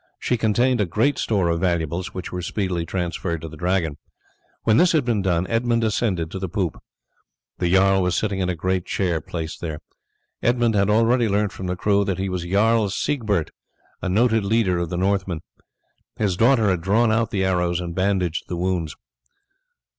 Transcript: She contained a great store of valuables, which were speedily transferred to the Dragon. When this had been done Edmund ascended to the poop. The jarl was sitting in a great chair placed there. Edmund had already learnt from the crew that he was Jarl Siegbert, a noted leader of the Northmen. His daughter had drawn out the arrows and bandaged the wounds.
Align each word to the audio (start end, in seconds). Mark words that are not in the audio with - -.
She 0.17 0.35
contained 0.35 0.81
a 0.81 0.87
great 0.87 1.19
store 1.19 1.47
of 1.49 1.59
valuables, 1.59 2.11
which 2.11 2.31
were 2.31 2.41
speedily 2.41 2.87
transferred 2.87 3.39
to 3.41 3.47
the 3.47 3.55
Dragon. 3.55 3.97
When 4.63 4.77
this 4.77 4.93
had 4.93 5.05
been 5.05 5.21
done 5.21 5.45
Edmund 5.45 5.83
ascended 5.83 6.31
to 6.31 6.39
the 6.39 6.49
poop. 6.49 6.79
The 7.59 7.71
jarl 7.71 8.01
was 8.01 8.15
sitting 8.17 8.39
in 8.39 8.49
a 8.49 8.55
great 8.55 8.87
chair 8.87 9.21
placed 9.21 9.61
there. 9.61 9.77
Edmund 10.41 10.73
had 10.73 10.89
already 10.89 11.29
learnt 11.29 11.51
from 11.51 11.67
the 11.67 11.75
crew 11.75 12.03
that 12.05 12.17
he 12.17 12.29
was 12.29 12.41
Jarl 12.45 12.89
Siegbert, 12.89 13.51
a 14.01 14.09
noted 14.09 14.43
leader 14.43 14.79
of 14.79 14.89
the 14.89 14.97
Northmen. 14.97 15.41
His 16.17 16.35
daughter 16.35 16.71
had 16.71 16.81
drawn 16.81 17.11
out 17.11 17.29
the 17.29 17.43
arrows 17.45 17.79
and 17.79 17.93
bandaged 17.93 18.45
the 18.47 18.57
wounds. 18.57 18.95